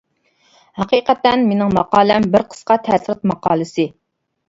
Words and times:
ھەقىقەتەن 0.79 1.45
مېنىڭ 1.51 1.77
ماقالەم 1.77 2.27
بىر 2.35 2.49
قىسقا 2.51 2.81
تەسىرات 2.91 3.33
ماقالىسى. 3.33 3.91